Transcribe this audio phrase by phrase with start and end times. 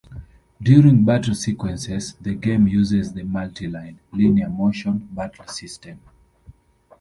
[0.59, 5.99] During battle sequences, the game uses the Multi-Line Linear Motion Battle System.